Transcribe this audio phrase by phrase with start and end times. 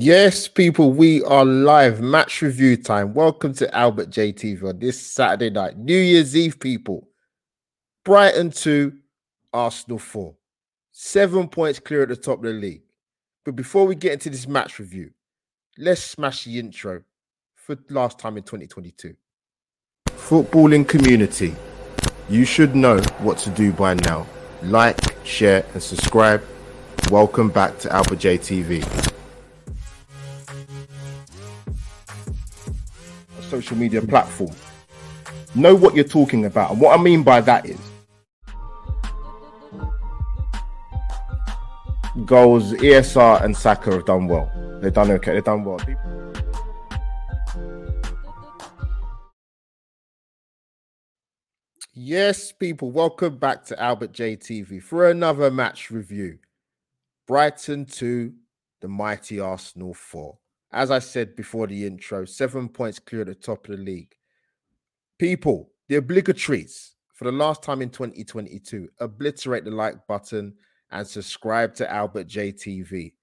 [0.00, 2.00] Yes, people, we are live.
[2.00, 3.14] Match review time.
[3.14, 7.08] Welcome to Albert JTV on this Saturday night, New Year's Eve, people.
[8.04, 8.92] Brighton 2,
[9.52, 10.36] Arsenal 4.
[10.92, 12.82] Seven points clear at the top of the league.
[13.44, 15.10] But before we get into this match review,
[15.76, 17.02] let's smash the intro
[17.56, 19.16] for last time in 2022.
[20.10, 21.56] Footballing community,
[22.28, 24.28] you should know what to do by now.
[24.62, 24.96] Like,
[25.26, 26.44] share, and subscribe.
[27.10, 29.16] Welcome back to Albert JTV.
[33.48, 34.54] Social media platform.
[35.54, 36.72] Know what you're talking about.
[36.72, 37.78] And what I mean by that is
[42.24, 44.50] goals, ESR and Saka have done well.
[44.80, 45.34] They've done okay.
[45.34, 45.78] They've done well.
[51.94, 56.38] Yes, people, welcome back to Albert JTV for another match review.
[57.26, 58.32] Brighton 2,
[58.80, 60.38] the mighty Arsenal 4
[60.72, 64.14] as I said before the intro, seven points clear at the top of the league.
[65.18, 70.54] People, the obligatories for the last time in 2022, obliterate the like button
[70.90, 73.14] and subscribe to Albert JTV.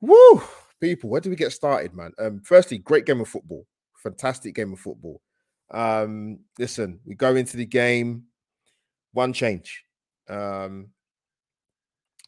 [0.00, 0.42] Woo!
[0.80, 2.12] People, where do we get started, man?
[2.18, 3.66] Um, firstly, great game of football.
[4.02, 5.22] Fantastic game of football.
[5.70, 8.24] Um, listen, we go into the game,
[9.12, 9.84] one change.
[10.28, 10.88] Um,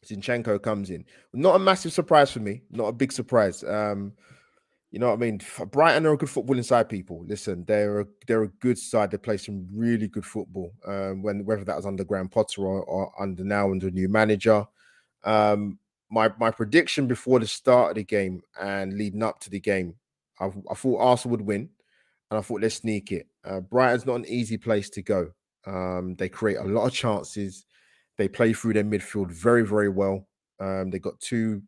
[0.05, 1.05] Zinchenko comes in.
[1.33, 2.61] Not a massive surprise for me.
[2.71, 3.63] Not a big surprise.
[3.63, 4.13] Um,
[4.91, 5.39] you know what I mean?
[5.71, 7.23] Brighton are a good football inside people.
[7.27, 9.11] Listen, they're a, they're a good side.
[9.11, 10.73] They play some really good football.
[10.85, 14.65] Um, when whether that was under Graham Potter or, or under now under new manager.
[15.23, 15.77] Um,
[16.09, 19.95] my my prediction before the start of the game and leading up to the game,
[20.39, 21.69] I, I thought Arsenal would win,
[22.31, 23.27] and I thought let's sneak it.
[23.45, 25.31] Uh, Brighton's not an easy place to go.
[25.67, 27.65] Um, they create a lot of chances.
[28.19, 30.27] They play through their midfield very, very well.
[30.59, 31.63] Um, they got two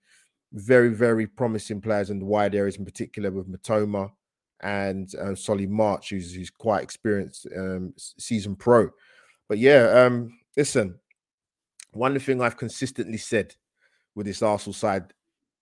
[0.51, 4.11] very, very promising players in the wide areas, in particular with Mitoma
[4.61, 8.89] and uh, Solly March, who's, who's quite experienced um, season pro.
[9.47, 10.99] But yeah, um, listen,
[11.91, 13.55] one thing I've consistently said
[14.13, 15.13] with this Arsenal side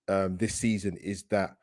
[0.08, 1.56] um, this season is that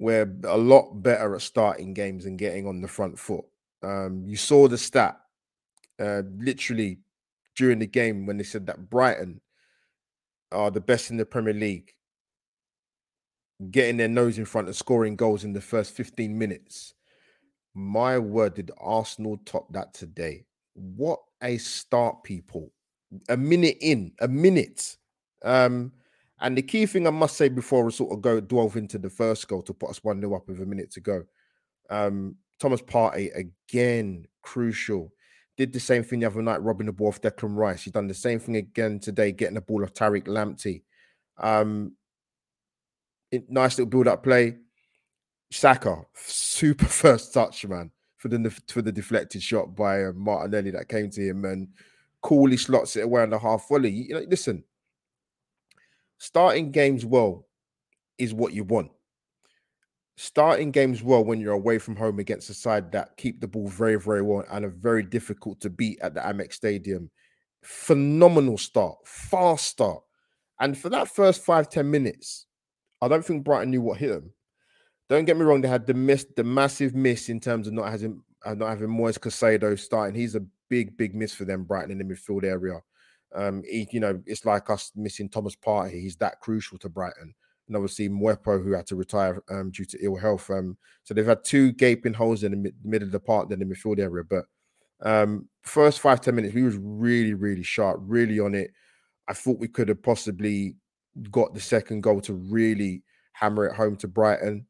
[0.00, 3.44] we're a lot better at starting games and getting on the front foot.
[3.84, 5.20] Um, you saw the stat
[6.00, 6.98] uh, literally
[7.56, 9.40] during the game when they said that Brighton
[10.52, 11.92] are the best in the Premier League,
[13.70, 16.94] getting their nose in front and scoring goals in the first 15 minutes.
[17.74, 20.44] My word, did Arsenal top that today?
[20.74, 22.72] What a start, people.
[23.28, 24.96] A minute in, a minute.
[25.44, 25.92] Um,
[26.40, 29.10] and the key thing I must say before we sort of go delve into the
[29.10, 31.24] first goal to put us 1 0 up with a minute to go.
[31.90, 35.12] Um, Thomas Partey again, crucial.
[35.56, 37.84] Did the same thing the other night, robbing the ball off Declan Rice.
[37.84, 40.82] He's done the same thing again today, getting the ball off Tariq Lamptey.
[41.38, 41.92] Um,
[43.30, 44.56] it, nice little build-up play.
[45.50, 50.88] Saka, super first touch, man, for the for the deflected shot by uh, Martinelli that
[50.88, 51.68] came to him, and
[52.20, 53.90] coolly slots it away on the half volley.
[53.90, 54.64] You know, listen,
[56.18, 57.46] starting games well
[58.18, 58.90] is what you want
[60.16, 63.66] starting games well when you're away from home against a side that keep the ball
[63.66, 67.10] very, very well and are very difficult to beat at the Amex Stadium.
[67.62, 70.02] Phenomenal start, fast start.
[70.60, 72.46] And for that first five ten minutes,
[73.02, 74.32] I don't think Brighton knew what hit them.
[75.08, 77.90] Don't get me wrong, they had the miss, the massive miss in terms of not
[77.90, 80.14] having uh, not having Moise Caicedo starting.
[80.14, 82.80] He's a big, big miss for them, Brighton in the midfield area.
[83.34, 86.00] Um, he, you know, it's like us missing Thomas Partey.
[86.00, 87.34] He's that crucial to Brighton
[87.66, 90.50] and obviously Mwepu, who had to retire um, due to ill health.
[90.50, 93.58] Um, so they've had two gaping holes in the mid- middle of the park, then
[93.58, 94.24] the midfield area.
[94.24, 94.44] But
[95.02, 98.70] um, first five ten minutes, we was really, really sharp, really on it.
[99.28, 100.76] I thought we could have possibly
[101.30, 104.66] got the second goal to really hammer it home to Brighton,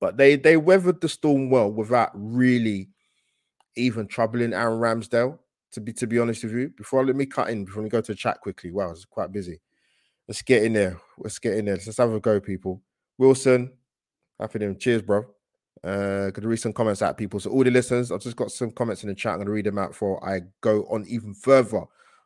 [0.00, 2.90] but they they weathered the storm well without really
[3.76, 5.38] even troubling Aaron Ramsdale.
[5.72, 8.02] To be to be honest with you, before let me cut in before we go
[8.02, 8.70] to chat quickly.
[8.70, 9.58] Wow, it's quite busy.
[10.28, 11.00] Let's get in there.
[11.18, 11.74] Let's get in there.
[11.74, 12.82] Let's have a go, people.
[13.18, 13.72] Wilson,
[14.38, 15.24] happy new cheers, bro.
[15.84, 17.40] Uh, gonna read some comments out, people.
[17.40, 19.32] So all the listeners, I've just got some comments in the chat.
[19.32, 21.82] I'm gonna read them out before I go on even further.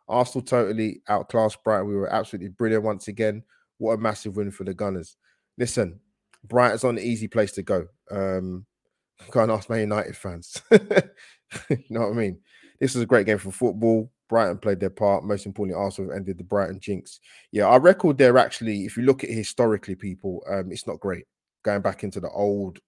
[0.09, 1.89] Arsenal totally outclassed Brighton.
[1.89, 3.43] We were absolutely brilliant once again.
[3.79, 5.17] What a massive win for the Gunners.
[5.59, 6.01] Listen,
[6.45, 7.87] Brighton's on an easy place to go.
[8.11, 8.67] Um,
[9.35, 10.63] and ask my United fans.
[10.71, 12.41] you know what I mean?
[12.81, 14.11] This was a great game for football.
[14.29, 15.25] Brighton played their part.
[15.25, 17.21] Most importantly, Arsenal ended the Brighton jinx.
[17.53, 21.01] Yeah, our record there actually, if you look at it historically, people, um, it's not
[21.01, 21.25] great.
[21.63, 22.79] Going back into the old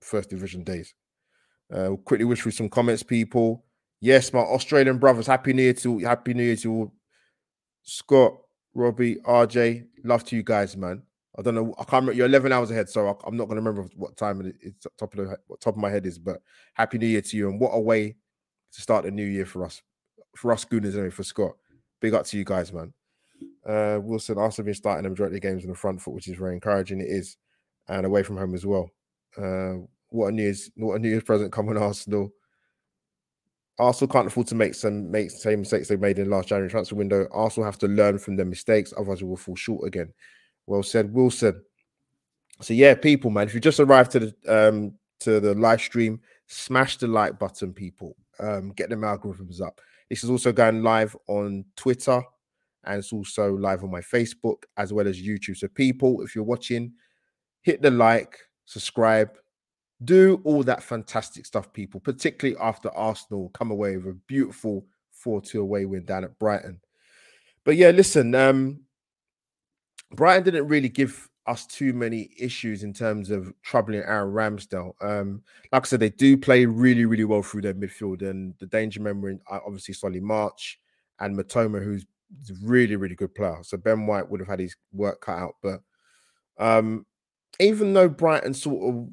[0.00, 0.94] first division days.
[1.72, 3.64] Uh, we'll quickly wish through some comments, people.
[4.00, 5.26] Yes, my Australian brothers.
[5.26, 6.92] Happy New Year to you, Happy New Year to all.
[7.82, 8.34] Scott,
[8.74, 9.86] Robbie, RJ.
[10.04, 11.02] Love to you guys, man.
[11.38, 11.74] I don't know.
[11.78, 12.12] I can't remember.
[12.12, 15.14] You're 11 hours ahead, so I, am not going to remember what time it's top
[15.14, 16.18] of the top of my head is.
[16.18, 16.42] But
[16.74, 18.16] happy New Year to you, and what a way
[18.72, 19.82] to start the new year for us,
[20.36, 21.10] for us Gooners anyway.
[21.10, 21.52] For Scott,
[22.00, 22.92] big up to you guys, man.
[23.66, 26.36] Uh, Wilson also been starting the majority of games on the front foot, which is
[26.36, 27.00] very encouraging.
[27.00, 27.36] It is,
[27.88, 28.90] and away from home as well.
[29.36, 32.32] Uh, what a New Year's, what a New Year's present coming Arsenal.
[33.78, 36.48] Arsenal can't afford to make some make the same mistakes they made in the last
[36.48, 37.26] January transfer window.
[37.32, 40.12] Arsenal have to learn from their mistakes, otherwise we will fall short again.
[40.66, 41.62] Well said, Wilson.
[42.60, 46.20] So yeah, people, man, if you just arrived to the um to the live stream,
[46.46, 48.16] smash the like button, people.
[48.38, 49.80] Um, get them algorithms up.
[50.10, 52.22] This is also going live on Twitter
[52.84, 55.56] and it's also live on my Facebook as well as YouTube.
[55.56, 56.92] So, people, if you're watching,
[57.62, 59.30] hit the like, subscribe,
[60.04, 65.40] do all that fantastic stuff, people, particularly after Arsenal come away with a beautiful 4
[65.40, 66.80] 2 away win down at Brighton.
[67.64, 68.80] But yeah, listen, um,
[70.10, 74.92] Brighton didn't really give us too many issues in terms of troubling Aaron Ramsdale.
[75.00, 75.42] Um,
[75.72, 79.02] like I said, they do play really, really well through their midfield, and the danger
[79.02, 80.78] memory, uh, obviously, Solly March
[81.20, 82.06] and Mitoma, who's
[82.48, 83.58] a really, really good player.
[83.62, 85.54] So Ben White would have had his work cut out.
[85.62, 85.80] But
[86.58, 87.06] um,
[87.58, 89.08] even though Brighton sort of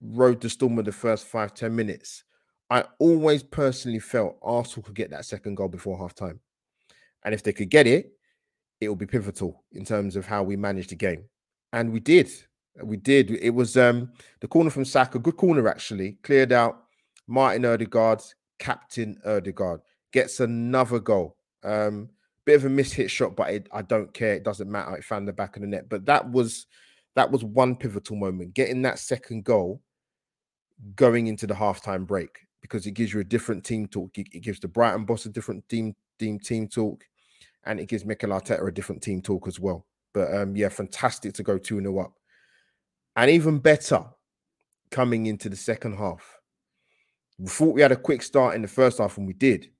[0.00, 2.24] rode the storm with the first five ten minutes,
[2.70, 6.40] I always personally felt Arsenal could get that second goal before half time.
[7.24, 8.12] And if they could get it,
[8.80, 11.24] it will be pivotal in terms of how we manage the game.
[11.74, 12.30] And we did.
[12.84, 13.32] We did.
[13.32, 16.84] It was um the corner from Saka, good corner actually, cleared out.
[17.26, 18.22] Martin Odegaard,
[18.60, 19.80] captain Odegaard,
[20.12, 21.36] gets another goal.
[21.64, 22.10] Um,
[22.44, 24.34] bit of a miss hit shot, but it, I don't care.
[24.34, 24.94] It doesn't matter.
[24.96, 25.88] It found the back of the net.
[25.88, 26.66] But that was
[27.16, 28.54] that was one pivotal moment.
[28.54, 29.82] Getting that second goal
[30.94, 34.16] going into the halftime break because it gives you a different team talk.
[34.16, 37.02] It, gives the Brighton boss a different team team team talk,
[37.64, 39.84] and it gives Mikel Arteta a different team talk as well.
[40.14, 42.14] But um, yeah, fantastic to go 2 0 up.
[43.16, 44.04] And even better
[44.90, 46.38] coming into the second half.
[47.38, 49.70] We thought we had a quick start in the first half, and we did.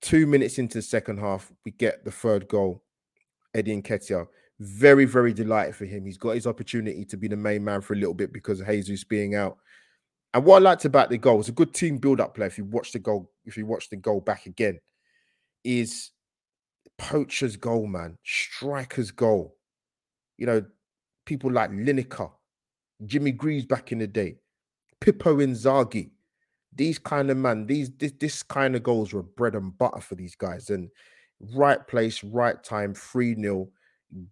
[0.00, 2.84] Two minutes into the second half, we get the third goal.
[3.54, 4.26] Eddie Nketiah.
[4.60, 6.06] Very, very delighted for him.
[6.06, 8.68] He's got his opportunity to be the main man for a little bit because of
[8.68, 9.58] Jesus being out.
[10.34, 12.46] And what I liked about the goal was a good team build-up play.
[12.46, 14.78] If you watch the goal, if you watch the goal back again,
[15.64, 16.12] is
[16.98, 19.56] poacher's goal, man, striker's goal.
[20.42, 20.64] You know,
[21.24, 22.32] people like Lineker,
[23.06, 24.38] Jimmy Greaves back in the day,
[24.98, 26.10] Pippo Inzaghi,
[26.74, 30.16] these kind of man, these this, this kind of goals were bread and butter for
[30.16, 30.68] these guys.
[30.68, 30.90] And
[31.54, 33.68] right place, right time, 3 0,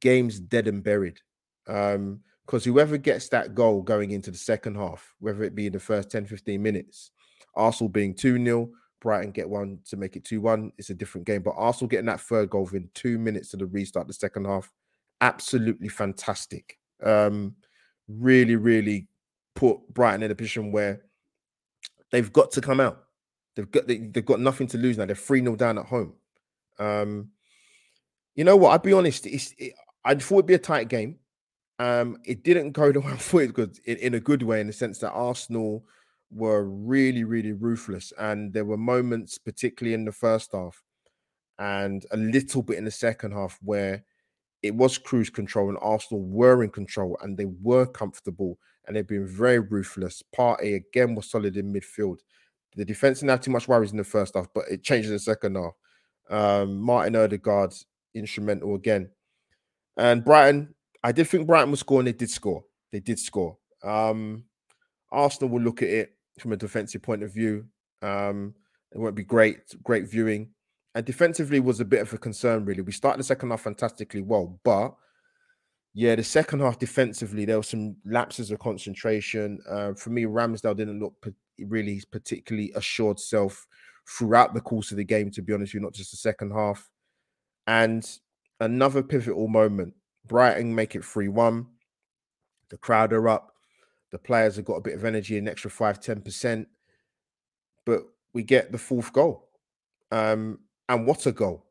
[0.00, 1.20] games dead and buried.
[1.68, 5.72] Um, because whoever gets that goal going into the second half, whether it be in
[5.72, 7.12] the first 10, 15 minutes,
[7.54, 8.68] Arsenal being 2 0,
[9.00, 11.42] Brighton get one to make it 2 1, it's a different game.
[11.42, 14.72] But Arsenal getting that third goal within two minutes of the restart, the second half,
[15.20, 16.78] absolutely fantastic.
[17.02, 17.56] Um,
[18.08, 19.08] really, really
[19.54, 21.02] put Brighton in a position where
[22.10, 23.04] they've got to come out.
[23.56, 25.06] They've got they, have got nothing to lose now.
[25.06, 26.14] They're 3 0 down at home.
[26.78, 27.30] Um,
[28.34, 28.70] you know what?
[28.70, 29.74] I'd be honest, it's, it,
[30.04, 31.16] I thought it'd be a tight game.
[31.78, 34.60] Um, it didn't go the way I thought it could in, in a good way,
[34.60, 35.84] in the sense that Arsenal
[36.30, 38.12] were really, really ruthless.
[38.18, 40.82] And there were moments, particularly in the first half
[41.58, 44.04] and a little bit in the second half, where
[44.62, 49.06] it was cruise control and Arsenal were in control and they were comfortable and they've
[49.06, 50.22] been very ruthless.
[50.36, 52.18] Partey again was solid in midfield.
[52.76, 55.14] The defense didn't have too much worries in the first half, but it changed in
[55.14, 55.72] the second half.
[56.28, 57.74] Um, Martin Odegaard
[58.14, 59.10] instrumental again.
[59.96, 62.04] And Brighton, I did think Brighton was scoring.
[62.04, 62.64] They did score.
[62.92, 63.56] They did score.
[63.82, 64.44] Um,
[65.10, 67.66] Arsenal will look at it from a defensive point of view.
[68.02, 68.54] Um,
[68.92, 70.50] it won't be great, great viewing.
[70.94, 72.82] And defensively was a bit of a concern, really.
[72.82, 74.94] We started the second half fantastically well, but
[75.94, 79.60] yeah, the second half defensively, there were some lapses of concentration.
[79.68, 81.14] Uh, for me, Ramsdale didn't look
[81.58, 83.66] really particularly assured self
[84.08, 86.52] throughout the course of the game, to be honest with you, not just the second
[86.52, 86.88] half.
[87.66, 88.08] And
[88.60, 89.94] another pivotal moment
[90.26, 91.66] Brighton make it 3 1.
[92.70, 93.54] The crowd are up.
[94.12, 96.66] The players have got a bit of energy, an extra 5 10%.
[97.84, 99.48] But we get the fourth goal.
[100.12, 101.66] Um, and what a goal.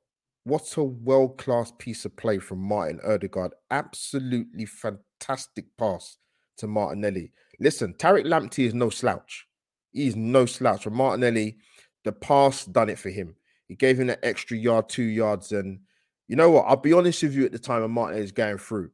[0.46, 3.52] What a world class piece of play from Martin Odegaard.
[3.70, 6.18] Absolutely fantastic pass
[6.56, 7.34] to Martinelli.
[7.60, 9.46] Listen, Tariq Lamptey is no slouch.
[9.92, 10.84] He's no slouch.
[10.84, 11.58] For Martinelli,
[12.06, 13.36] the pass done it for him.
[13.68, 15.52] He gave him that extra yard, two yards.
[15.52, 15.82] And
[16.30, 16.64] you know what?
[16.68, 18.92] I'll be honest with you at the time of Martinelli's going through.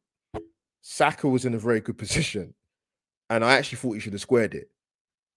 [0.82, 2.56] Saka was in a very good position.
[3.30, 4.72] And I actually thought he should have squared it.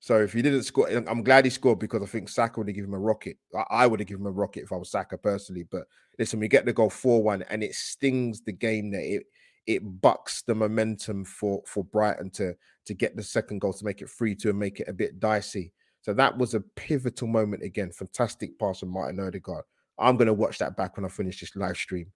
[0.01, 2.77] So if he didn't score, I'm glad he scored because I think Saka would have
[2.77, 3.37] given him a rocket.
[3.69, 5.67] I would have given him a rocket if I was Saka personally.
[5.69, 5.85] But
[6.19, 9.25] listen, we get the goal 4 1 and it stings the game that it,
[9.67, 12.55] it bucks the momentum for for Brighton to
[12.87, 15.21] to get the second goal to make it three two and make it a bit
[15.21, 15.73] dicey.
[16.01, 17.91] So that was a pivotal moment again.
[17.91, 19.65] Fantastic pass from Martin Odegaard.
[19.99, 22.07] I'm gonna watch that back when I finish this live stream.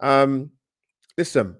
[0.00, 0.52] Um,
[1.18, 1.56] listen,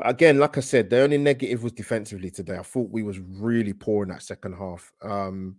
[0.00, 2.56] but again, like I said, the only negative was defensively today.
[2.56, 4.90] I thought we was really poor in that second half.
[5.02, 5.56] Um,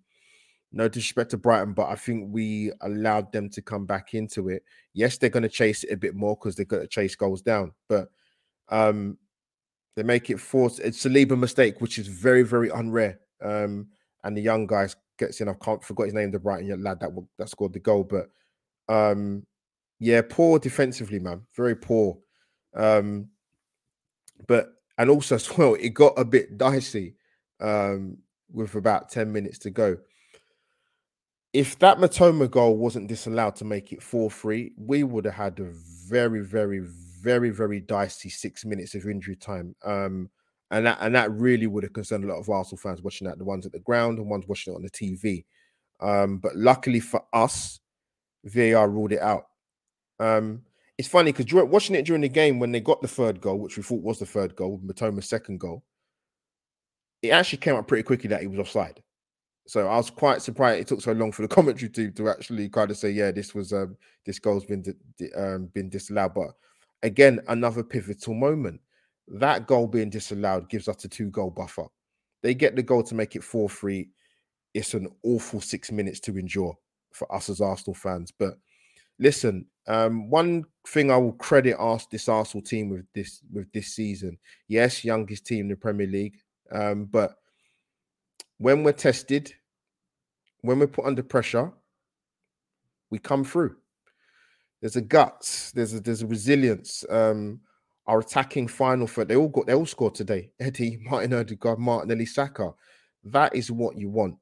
[0.71, 4.63] no disrespect to Brighton, but I think we allowed them to come back into it.
[4.95, 7.43] Yes, they're going to chase it a bit more because they're going to chase goals
[7.43, 8.09] down, but
[8.69, 9.19] um,
[9.95, 10.79] they make it force.
[10.79, 13.17] It's a Saliba mistake, which is very, very unrare.
[13.43, 13.89] Um,
[14.23, 15.49] and the young guys gets in.
[15.49, 18.05] I can't forget his name, the Brighton lad that that scored the goal.
[18.05, 18.31] But
[18.89, 19.45] um,
[19.99, 22.17] yeah, poor defensively, man, very poor.
[22.75, 23.27] Um,
[24.47, 27.15] but and also as well, it got a bit dicey
[27.59, 28.17] um,
[28.51, 29.97] with about ten minutes to go
[31.53, 35.59] if that Mitoma goal wasn't disallowed to make it 4 3, we would have had
[35.59, 35.69] a
[36.07, 39.75] very, very, very, very dicey six minutes of injury time.
[39.83, 40.29] Um,
[40.71, 43.37] and that and that really would have concerned a lot of Arsenal fans watching that,
[43.37, 45.43] the ones at the ground and ones watching it on the TV.
[45.99, 47.81] Um, but luckily for us,
[48.45, 49.47] VAR ruled it out.
[50.19, 50.61] Um,
[51.01, 53.75] it's funny because watching it during the game when they got the third goal, which
[53.75, 55.83] we thought was the third goal, Mitoma's second goal,
[57.23, 59.01] it actually came up pretty quickly that he was offside.
[59.65, 62.69] So I was quite surprised it took so long for the commentary team to actually
[62.69, 64.83] kind of say, yeah, this was um this goal's been
[65.17, 66.35] di- um, been disallowed.
[66.35, 66.49] But
[67.01, 68.79] again, another pivotal moment.
[69.27, 71.87] That goal being disallowed gives us a two goal buffer.
[72.43, 74.11] They get the goal to make it four three.
[74.75, 76.77] It's an awful six minutes to endure
[77.11, 78.31] for us as Arsenal fans.
[78.31, 78.59] But
[79.19, 83.87] listen, um, one thing I will credit ask this Arsenal team with this with this
[83.87, 84.37] season.
[84.67, 86.37] Yes, youngest team in the Premier League,
[86.71, 87.35] um, but
[88.57, 89.53] when we're tested,
[90.61, 91.71] when we're put under pressure,
[93.09, 93.75] we come through.
[94.81, 95.71] There's a guts.
[95.71, 97.05] There's a there's a resilience.
[97.09, 97.61] Um,
[98.07, 100.51] our attacking final third, they all got they all scored today.
[100.59, 102.71] Eddie, Martin Odegaard, Martinelli, Saka.
[103.23, 104.35] That is what you want.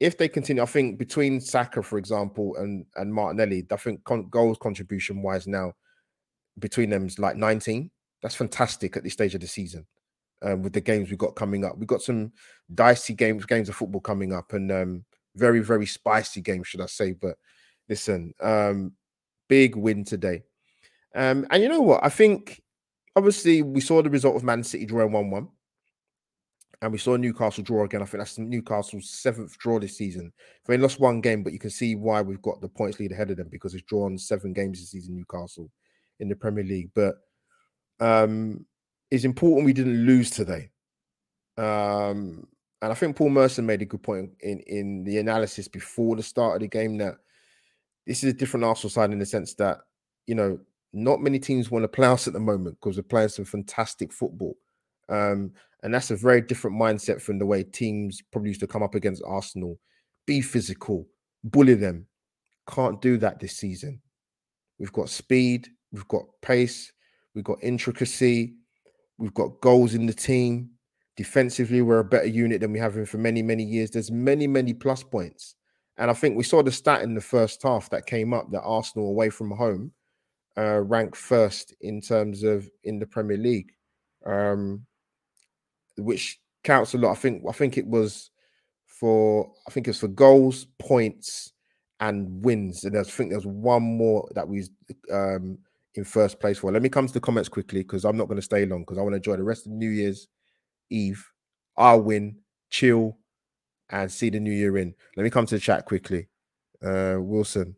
[0.00, 4.28] If they continue, I think between Saka, for example, and and Martinelli, I think con-
[4.30, 5.74] goals contribution wise now
[6.58, 7.90] between them is like 19.
[8.22, 9.86] That's fantastic at this stage of the season
[10.42, 11.76] um, with the games we've got coming up.
[11.78, 12.32] We've got some
[12.74, 15.04] dicey games, games of football coming up, and um,
[15.36, 17.12] very, very spicy games, should I say?
[17.12, 17.36] But
[17.88, 18.92] listen, um,
[19.48, 20.42] big win today.
[21.14, 22.04] Um, and you know what?
[22.04, 22.62] I think
[23.16, 25.48] obviously we saw the result of Man City drawing 1 1.
[26.82, 28.00] And we saw Newcastle draw again.
[28.00, 30.32] I think that's Newcastle's seventh draw this season.
[30.66, 33.30] They lost one game, but you can see why we've got the points lead ahead
[33.30, 35.70] of them because it's drawn seven games this season, Newcastle
[36.20, 36.90] in the Premier League.
[36.94, 37.16] But
[38.00, 38.64] um,
[39.10, 40.70] it's important we didn't lose today.
[41.58, 42.46] Um,
[42.82, 46.22] and I think Paul Merson made a good point in, in the analysis before the
[46.22, 47.16] start of the game that
[48.06, 49.80] this is a different Arsenal side in the sense that,
[50.26, 50.58] you know,
[50.92, 54.12] not many teams want to play us at the moment because we're playing some fantastic
[54.12, 54.56] football.
[55.10, 58.82] Um, and that's a very different mindset from the way teams probably used to come
[58.82, 59.78] up against Arsenal,
[60.26, 61.06] be physical,
[61.44, 62.06] bully them.
[62.68, 64.00] Can't do that this season.
[64.78, 66.92] We've got speed, we've got pace,
[67.34, 68.54] we've got intricacy,
[69.20, 70.70] We've got goals in the team.
[71.14, 73.90] Defensively, we're a better unit than we have been for many, many years.
[73.90, 75.56] There's many, many plus points.
[75.98, 78.62] And I think we saw the stat in the first half that came up that
[78.62, 79.92] Arsenal away from home
[80.56, 83.70] uh, ranked first in terms of in the Premier League,
[84.24, 84.86] um,
[86.04, 87.12] which counts a lot.
[87.12, 88.30] I think I think it was
[88.86, 91.52] for I think it's for goals, points,
[92.00, 92.84] and wins.
[92.84, 94.64] And I think there's one more that we
[95.12, 95.58] um,
[95.94, 96.72] in first place for.
[96.72, 98.98] Let me come to the comments quickly because I'm not going to stay long because
[98.98, 100.28] I want to enjoy the rest of New Year's
[100.90, 101.24] Eve.
[101.76, 102.36] I'll win,
[102.68, 103.16] chill,
[103.88, 104.94] and see the new year in.
[105.16, 106.28] Let me come to the chat quickly.
[106.82, 107.76] Uh, Wilson,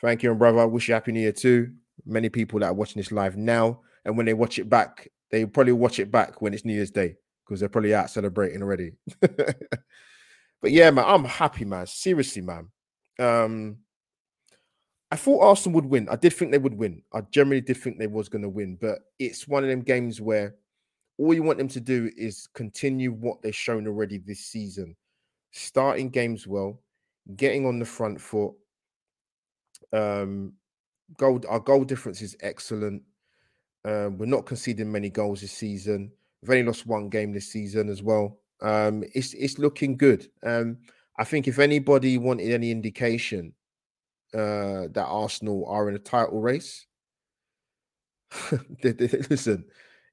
[0.00, 0.66] thank you, and brother.
[0.66, 1.72] Wish you happy new year too.
[2.04, 5.44] Many people that are watching this live now, and when they watch it back, they
[5.44, 8.92] probably watch it back when it's New Year's Day because they're probably out celebrating already.
[9.20, 11.86] but yeah, man, I'm happy, man.
[11.86, 12.68] Seriously, man.
[13.18, 13.78] Um,
[15.10, 16.08] I thought Arsenal would win.
[16.08, 17.02] I did think they would win.
[17.12, 20.20] I generally did think they was going to win, but it's one of them games
[20.20, 20.54] where
[21.18, 24.96] all you want them to do is continue what they've shown already this season,
[25.50, 26.80] starting games well,
[27.36, 28.54] getting on the front foot.
[29.92, 30.54] Um,
[31.18, 33.02] goal our goal difference is excellent.
[33.84, 36.12] Um, we're not conceding many goals this season.
[36.42, 38.38] We've only lost one game this season as well.
[38.60, 40.28] Um, it's it's looking good.
[40.42, 40.78] Um,
[41.18, 43.54] I think if anybody wanted any indication
[44.34, 46.86] uh, that Arsenal are in a title race.
[48.82, 49.64] Listen,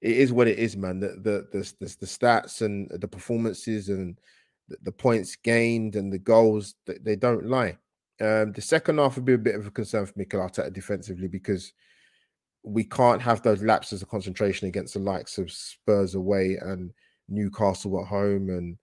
[0.02, 1.00] it is what it is, man.
[1.00, 4.20] The the the, the, the stats and the performances and
[4.82, 7.78] the, points gained and the goals they, they don't lie.
[8.22, 11.30] Um, the second half would be a bit of a concern for Mikel Arteta defensively
[11.30, 11.72] because
[12.64, 16.92] we can't have those lapses of concentration against the likes of Spurs away and
[17.28, 18.50] Newcastle at home.
[18.50, 18.78] And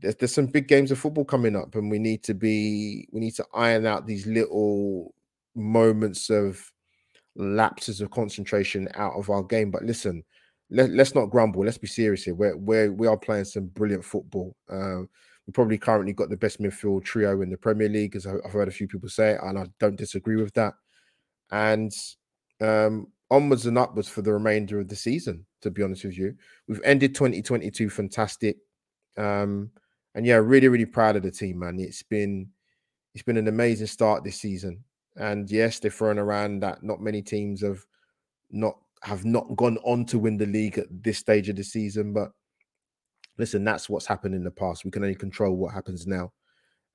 [0.00, 3.20] there's, there's some big games of football coming up and we need to be we
[3.20, 5.14] need to iron out these little
[5.54, 6.70] moments of
[7.36, 9.70] lapses of concentration out of our game.
[9.70, 10.24] But listen
[10.70, 11.64] let, us not grumble.
[11.64, 12.34] Let's be serious here.
[12.34, 14.54] We're, we're we are playing some brilliant football.
[14.68, 15.00] Uh,
[15.46, 18.68] we probably currently got the best midfield trio in the premier league as i've heard
[18.68, 20.74] a few people say and i don't disagree with that.
[21.50, 21.92] And
[22.60, 25.46] um, onwards and upwards for the remainder of the season.
[25.62, 26.34] To be honest with you,
[26.68, 28.56] we've ended 2022 fantastic,
[29.18, 29.70] um,
[30.14, 31.78] and yeah, really, really proud of the team, man.
[31.78, 32.48] It's been
[33.14, 34.82] it's been an amazing start this season,
[35.16, 37.84] and yes, they're throwing around that not many teams have
[38.50, 42.12] not have not gone on to win the league at this stage of the season,
[42.12, 42.30] but
[43.38, 44.84] listen, that's what's happened in the past.
[44.84, 46.32] We can only control what happens now.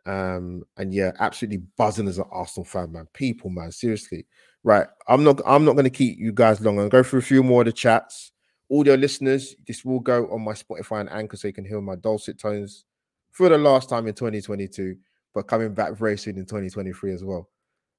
[0.05, 3.07] Um, and yeah, absolutely buzzing as an Arsenal fan, man.
[3.13, 4.25] People, man, seriously.
[4.63, 4.87] Right.
[5.07, 6.79] I'm not I'm not gonna keep you guys long.
[6.79, 8.31] I'll go through a few more of the chats.
[8.71, 11.95] Audio listeners, this will go on my Spotify and Anchor so you can hear my
[11.95, 12.85] dulcet tones
[13.31, 14.95] for the last time in 2022,
[15.35, 17.47] but coming back very soon in 2023 as well.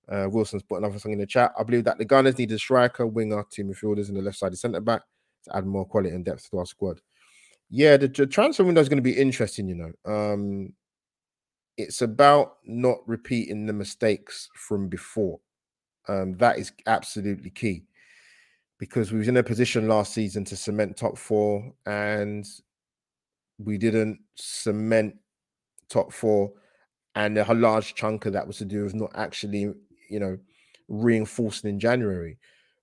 [0.08, 1.52] Uh, Wilson's put another song in the chat.
[1.58, 4.48] I believe that the Gunners need a striker, winger, two midfielders, and the left side
[4.48, 5.02] and centre back
[5.44, 7.00] to add more quality and depth to our squad.
[7.68, 9.92] Yeah, the, the transfer window is going to be interesting, you know.
[10.04, 10.72] Um,
[11.76, 15.40] it's about not repeating the mistakes from before.
[16.08, 17.84] Um, that is absolutely key
[18.78, 22.46] because we was in a position last season to cement top four and
[23.58, 25.16] we didn't cement
[25.88, 26.52] top four
[27.14, 29.72] and a large chunk of that was to do with not actually
[30.10, 30.38] you know
[30.88, 32.38] reinforcing in january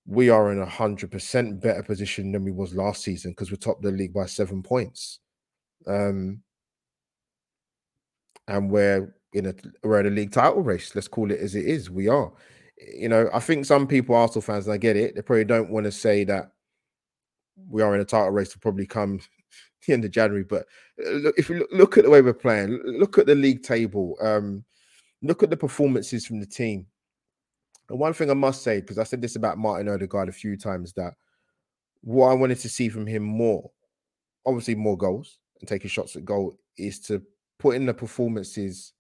[0.06, 3.58] we are in a hundred percent better position than we was last season because we're
[3.58, 5.20] top of the league by seven points
[5.88, 6.42] um
[8.48, 10.94] and we're in a we're in a league title race.
[10.96, 11.90] Let's call it as it is.
[11.90, 12.32] We are.
[12.96, 15.70] You know, I think some people, Arsenal fans, and I get it, they probably don't
[15.70, 16.52] want to say that
[17.70, 19.20] we are in a title race to probably come
[19.88, 20.44] the end of January.
[20.44, 20.66] But
[21.06, 23.64] uh, look, if you look, look at the way we're playing, look at the league
[23.64, 24.64] table, um,
[25.22, 26.88] look at the performances from the team.
[27.90, 30.58] And one thing I must say, because I said this about Martin Odegaard a few
[30.58, 31.14] times, that
[32.02, 33.70] what I wanted to see from him more,
[34.46, 37.22] obviously more goals and taking shots at goal, is to
[37.64, 38.92] putting the performances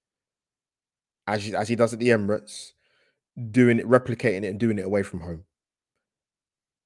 [1.28, 2.72] as as he does at the Emirates,
[3.52, 5.44] doing it, replicating it, and doing it away from home.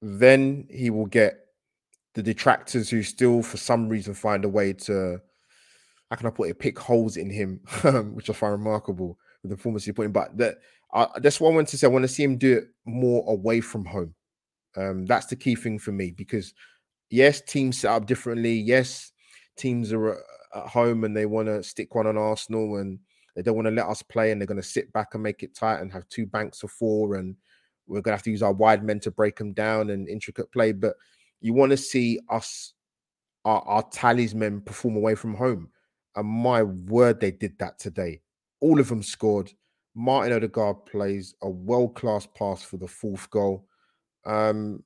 [0.02, 1.38] Then he will get
[2.16, 5.22] the detractors who still, for some reason, find a way to,
[6.10, 7.62] how can I put it, pick holes in him,
[8.16, 10.12] which I find remarkable with the performance he put in.
[10.12, 10.58] But that
[10.94, 11.86] uh, that's what I want to say.
[11.86, 14.16] I want to see him do it more away from home.
[14.76, 16.56] Um, that's the key thing for me because
[17.12, 18.54] yes, teams set up differently.
[18.54, 19.12] Yes,
[19.58, 20.18] teams are
[20.56, 23.00] at home and they want to stick one on Arsenal and
[23.36, 25.44] they don't want to let us play and they're going to sit back and make
[25.44, 27.36] it tight and have two banks of four and
[27.88, 30.52] we're going to have to use our wide men to break them down and intricate
[30.52, 30.72] play.
[30.72, 30.96] But
[31.40, 32.74] you want to see us,
[33.46, 35.70] our, our talisman, perform away from home.
[36.16, 38.22] And my word, they did that today.
[38.60, 39.52] All of them scored.
[39.96, 43.68] Martin Odegaard plays a world class pass for the fourth goal.
[44.26, 44.84] Um,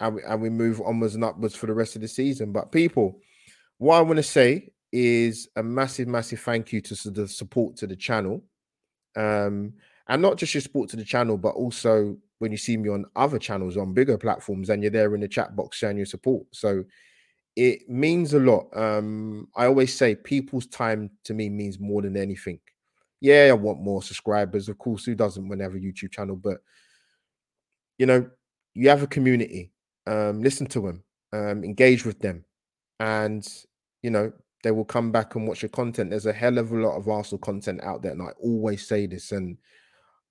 [0.00, 2.52] and we, and we move onwards and upwards for the rest of the season.
[2.52, 3.20] But people,
[3.78, 7.86] what I want to say is a massive, massive thank you to the support to
[7.86, 8.40] the channel.
[9.16, 9.74] Um,
[10.06, 13.04] and not just your support to the channel, but also when you see me on
[13.16, 16.46] other channels on bigger platforms and you're there in the chat box showing your support.
[16.52, 16.84] So
[17.56, 18.68] it means a lot.
[18.76, 22.60] Um, I always say people's time to me means more than anything.
[23.20, 24.68] Yeah, I want more subscribers.
[24.68, 26.36] Of course, who doesn't when they have a YouTube channel?
[26.36, 26.58] But
[27.98, 28.28] you know,
[28.74, 29.72] you have a community.
[30.06, 31.02] Um, listen to them,
[31.32, 32.44] um, engage with them,
[33.00, 33.46] and
[34.02, 34.32] you know,
[34.64, 36.08] they will come back and watch your content.
[36.08, 39.06] There's a hell of a lot of Arsenal content out there, and I always say
[39.06, 39.58] this, and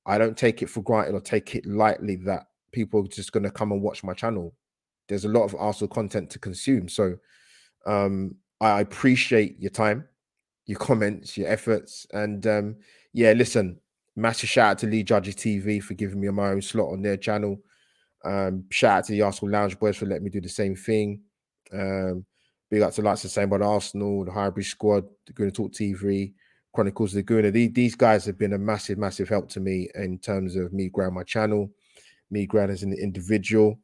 [0.07, 3.43] I don't take it for granted or take it lightly that people are just going
[3.43, 4.55] to come and watch my channel.
[5.07, 7.15] There's a lot of Arsenal content to consume, so
[7.85, 10.07] um, I appreciate your time,
[10.65, 12.75] your comments, your efforts, and um,
[13.13, 13.79] yeah, listen,
[14.15, 17.17] massive shout out to Lee Judges TV for giving me my own slot on their
[17.17, 17.61] channel.
[18.25, 21.21] Um, shout out to the Arsenal Lounge Boys for letting me do the same thing.
[21.71, 22.25] Um,
[22.73, 26.33] Big up to lots the same about Arsenal, the Highbury squad, the Gooner Talk TV,
[26.73, 27.53] Chronicles of the Gooner.
[27.53, 30.89] These, these guys have been a massive, massive help to me in terms of me
[30.89, 31.69] growing my channel,
[32.31, 33.77] me growing as an individual,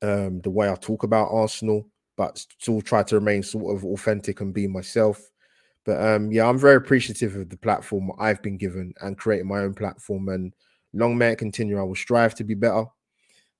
[0.00, 1.86] um, the way I talk about Arsenal,
[2.16, 5.20] but still try to remain sort of authentic and be myself.
[5.84, 9.58] But um, yeah, I'm very appreciative of the platform I've been given and creating my
[9.58, 10.30] own platform.
[10.30, 10.54] And
[10.94, 11.78] long may it continue.
[11.78, 12.86] I will strive to be better.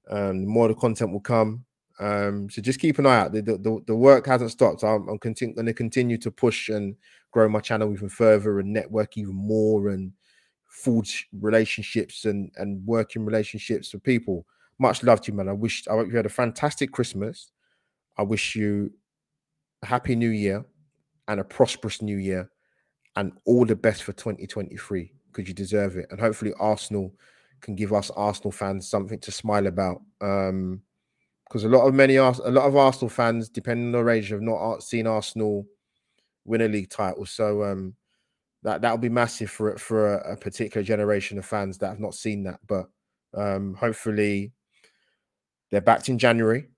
[0.09, 1.65] Um, the more the content will come,
[1.98, 3.32] um, so just keep an eye out.
[3.32, 4.82] The, the, the work hasn't stopped.
[4.85, 6.94] I'm, I'm continu- going to continue to push and
[7.30, 10.12] grow my channel even further and network even more and
[10.68, 14.46] forge relationships and, and working relationships with people.
[14.78, 15.48] much love to you, man.
[15.48, 17.50] I wish I hope you had a fantastic Christmas.
[18.18, 18.92] I wish you
[19.82, 20.64] a happy new year
[21.28, 22.50] and a prosperous new year
[23.16, 26.06] and all the best for 2023 because you deserve it.
[26.11, 27.14] And hopefully Arsenal
[27.62, 30.02] can give us Arsenal fans something to smile about.
[30.20, 30.82] Um,
[31.48, 34.42] because a lot of many a lot of Arsenal fans, depending on their age, have
[34.42, 35.66] not seen Arsenal
[36.44, 37.26] win a league title.
[37.26, 37.94] So um,
[38.62, 42.14] that that'll be massive for for a, a, particular generation of fans that have not
[42.14, 42.61] seen that.
[42.66, 42.88] But
[43.35, 44.52] um, hopefully,
[45.70, 46.68] they're backed in January.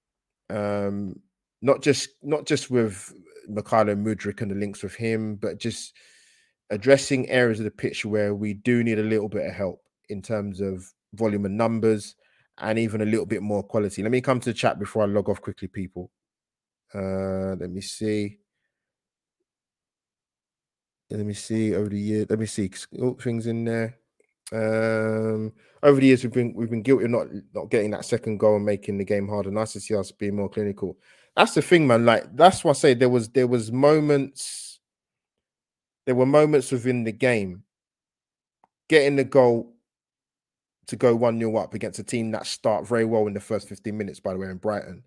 [0.51, 1.17] Um,
[1.63, 3.13] not just not just with
[3.51, 5.95] Mykhailo Mudryk and the links with him, but just
[6.71, 10.21] addressing areas of the pitch where we do need a little bit of help in
[10.21, 12.15] terms of volume and numbers
[12.61, 14.03] and even a little bit more quality.
[14.03, 16.11] Let me come to the chat before I log off quickly, people.
[16.95, 18.39] Uh, let me see.
[21.11, 22.27] Let me see over the year.
[22.29, 23.99] Let me see oh, things in there.
[24.53, 28.39] Um, over the years, we've been we've been guilty of not not getting that second
[28.39, 29.51] goal and making the game harder.
[29.51, 30.99] Nice to see us being more clinical.
[31.37, 32.05] That's the thing, man.
[32.05, 34.81] Like that's why I say there was there was moments.
[36.05, 37.63] There were moments within the game.
[38.89, 39.75] Getting the goal
[40.89, 43.69] to go 1 0 up against a team that start very well in the first
[43.69, 45.05] 15 minutes, by the way, in Brighton.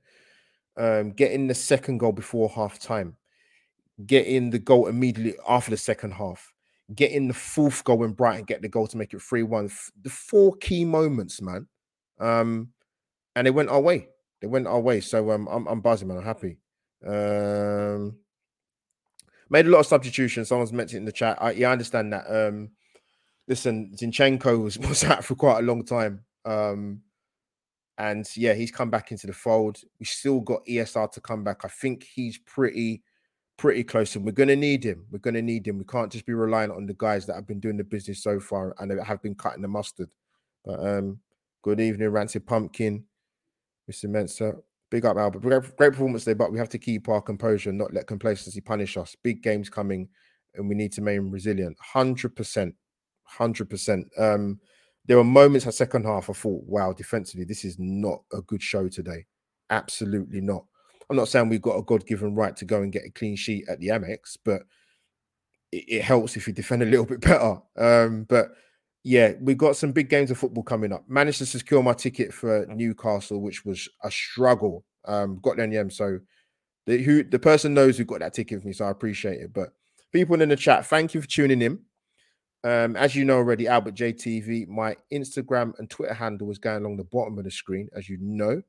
[0.77, 3.17] Um, getting the second goal before half time,
[4.05, 6.53] getting the goal immediately after the second half,
[6.95, 9.69] getting the fourth goal in Brighton, get the goal to make it 3 1.
[10.03, 11.67] The four key moments, man.
[12.19, 12.69] Um,
[13.35, 14.07] and they went our way.
[14.39, 15.01] They went our way.
[15.01, 16.17] So um, I'm, I'm buzzing, man.
[16.17, 16.57] I'm happy.
[17.05, 18.17] Um,
[19.49, 20.47] made a lot of substitutions.
[20.47, 21.37] Someone's mentioned in the chat.
[21.41, 22.25] I, yeah, I understand that.
[22.27, 22.69] Um,
[23.47, 26.23] listen, Zinchenko was, was out for quite a long time.
[26.45, 27.01] Um,
[27.97, 29.77] and yeah, he's come back into the fold.
[29.99, 31.63] We still got ESR to come back.
[31.63, 33.03] I think he's pretty,
[33.57, 35.05] pretty close, and we're going to need him.
[35.11, 35.77] We're going to need him.
[35.77, 38.39] We can't just be relying on the guys that have been doing the business so
[38.39, 40.09] far and have been cutting the mustard.
[40.65, 41.19] But um,
[41.61, 43.03] good evening, Rancid Pumpkin,
[43.91, 44.09] Mr.
[44.09, 44.55] Mensa.
[44.89, 45.41] Big up, Albert.
[45.77, 48.97] Great performance there, but we have to keep our composure and not let complacency punish
[48.97, 49.15] us.
[49.23, 50.09] Big games coming,
[50.55, 51.77] and we need to remain resilient.
[51.93, 52.73] 100%.
[53.37, 54.07] Hundred percent.
[54.17, 54.59] Um,
[55.05, 58.61] there were moments at second half I thought, wow, defensively, this is not a good
[58.61, 59.25] show today.
[59.69, 60.65] Absolutely not.
[61.09, 63.65] I'm not saying we've got a God-given right to go and get a clean sheet
[63.67, 64.61] at the Amex, but
[65.71, 67.57] it, it helps if you defend a little bit better.
[67.77, 68.49] Um, but
[69.03, 71.03] yeah, we've got some big games of football coming up.
[71.09, 74.85] Managed to secure my ticket for Newcastle, which was a struggle.
[75.05, 75.93] Um, got there in the end.
[75.93, 76.19] So
[76.85, 79.53] the who the person knows who got that ticket for me, so I appreciate it.
[79.53, 79.69] But
[80.13, 81.79] people in the chat, thank you for tuning in.
[82.63, 86.97] Um, as you know already, Albert JTV, my Instagram and Twitter handle is going along
[86.97, 88.61] the bottom of the screen, as you know.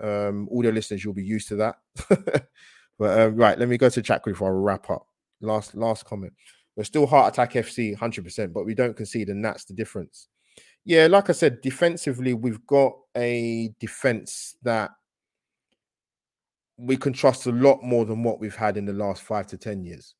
[0.00, 1.76] Um, all the listeners, you'll be used to that.
[2.98, 5.06] but um, right, let me go to chat before I wrap up.
[5.40, 6.32] Last last comment.
[6.76, 10.28] We're still heart attack FC 100%, but we don't concede, and that's the difference.
[10.84, 14.90] Yeah, like I said, defensively, we've got a defense that
[16.76, 19.56] we can trust a lot more than what we've had in the last five to
[19.56, 20.14] 10 years,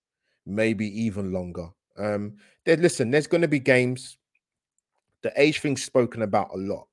[0.47, 1.69] maybe even longer.
[1.97, 4.19] Um, there, listen, there's going to be games.
[5.23, 6.87] The age thing's spoken about a lot,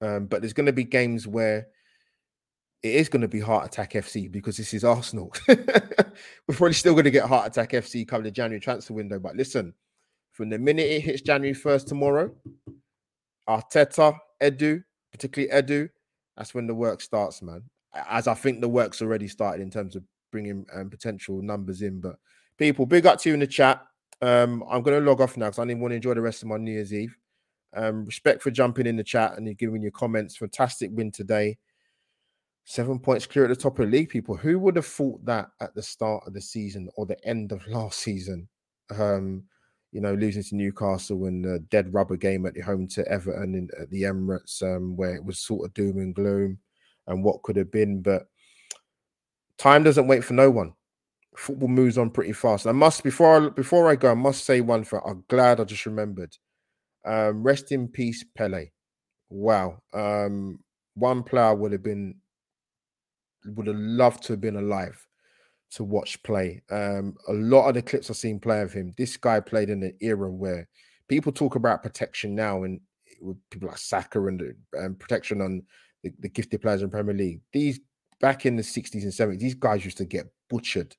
[0.00, 1.66] um, but there's going to be games where
[2.82, 5.32] it is going to be heart attack FC because this is Arsenal.
[5.48, 9.18] We're probably still going to get heart attack FC come the January transfer window.
[9.18, 9.74] But listen,
[10.32, 12.30] from the minute it hits January 1st tomorrow,
[13.48, 15.88] Arteta, Edu, particularly Edu,
[16.36, 17.62] that's when the work starts, man.
[18.08, 22.00] As I think the work's already started in terms of bringing um, potential numbers in.
[22.00, 22.16] But
[22.58, 23.82] people, big up to you in the chat.
[24.22, 26.42] Um, I'm going to log off now because I didn't want to enjoy the rest
[26.42, 27.16] of my New Year's Eve.
[27.74, 30.36] Um, respect for jumping in the chat and giving your comments.
[30.36, 31.58] Fantastic win today.
[32.64, 34.36] Seven points clear at the top of the league, people.
[34.36, 37.66] Who would have thought that at the start of the season or the end of
[37.68, 38.48] last season?
[38.96, 39.44] Um,
[39.92, 43.54] you know, losing to Newcastle and the dead rubber game at the home to Everton
[43.54, 46.58] in, at the Emirates, um, where it was sort of doom and gloom
[47.06, 48.02] and what could have been.
[48.02, 48.26] But
[49.58, 50.74] time doesn't wait for no one
[51.36, 52.66] football moves on pretty fast.
[52.66, 55.00] I must before I, before I go, I must say one thing.
[55.04, 56.36] I'm glad I just remembered.
[57.04, 58.70] Um, rest in peace, Pele.
[59.28, 59.82] Wow.
[59.92, 60.60] Um,
[60.94, 62.16] one player would have been
[63.44, 65.06] would have loved to have been alive
[65.70, 66.62] to watch play.
[66.70, 69.82] Um, a lot of the clips I've seen play of him, this guy played in
[69.82, 70.68] an era where
[71.08, 72.80] people talk about protection now, and
[73.20, 74.42] with people like Saka and
[74.78, 75.62] um, protection on
[76.02, 77.40] the, the gifted players in Premier League.
[77.52, 77.80] These
[78.20, 80.96] back in the 60s and 70s, these guys used to get butchered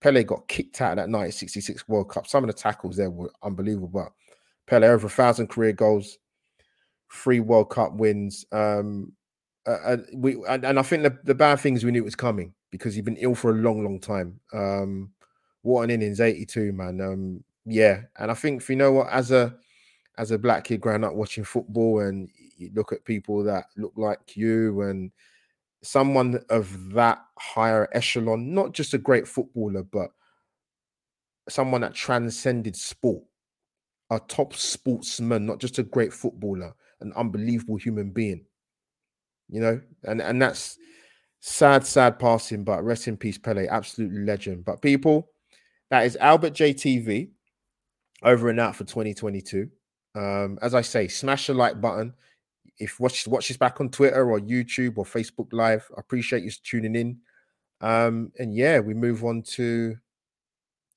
[0.00, 2.26] Pele got kicked out of that 1966 World Cup.
[2.26, 3.88] Some of the tackles there were unbelievable.
[3.88, 4.12] But
[4.66, 6.18] Pele over a thousand career goals,
[7.12, 8.44] three World Cup wins.
[8.52, 9.12] Um,
[9.66, 12.54] uh, we and, and, I think the, the bad things we knew it was coming
[12.70, 14.40] because he'd been ill for a long, long time.
[14.52, 15.10] Um,
[15.62, 17.00] what an innings, 82, man.
[17.00, 19.54] Um, yeah, and I think you know what, as a
[20.16, 23.92] as a black kid growing up watching football, and you look at people that look
[23.96, 25.10] like you and
[25.82, 30.10] someone of that higher echelon, not just a great footballer, but
[31.48, 33.22] someone that transcended sport,
[34.10, 38.44] a top sportsman, not just a great footballer, an unbelievable human being.
[39.48, 40.78] You know, and and that's
[41.40, 44.64] sad, sad passing, but rest in peace, Pele, absolute legend.
[44.64, 45.30] But people,
[45.90, 47.30] that is Albert JTV
[48.22, 49.68] over and out for 2022.
[50.14, 52.14] Um, as I say, smash the like button.
[52.78, 56.50] If watch watch this back on Twitter or YouTube or Facebook Live, I appreciate you
[56.62, 57.18] tuning in.
[57.80, 59.96] Um, and yeah, we move on to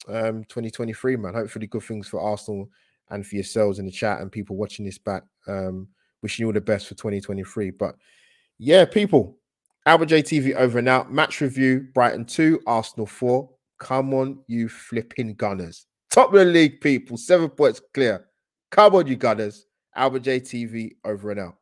[0.08, 1.34] um 2023, man.
[1.34, 2.70] Hopefully, good things for Arsenal
[3.10, 5.24] and for yourselves in the chat and people watching this back.
[5.48, 5.88] Um,
[6.22, 7.72] wishing you all the best for 2023.
[7.72, 7.96] But
[8.58, 9.38] yeah, people,
[9.86, 11.12] Albert JTV over and out.
[11.12, 13.50] Match review: Brighton two, Arsenal four.
[13.80, 15.88] Come on, you flipping gunners!
[16.10, 17.18] Top of the league, people.
[17.18, 18.28] Seven points clear.
[18.70, 19.66] Come on, you gunners.
[19.96, 21.56] Albert JTV over and out.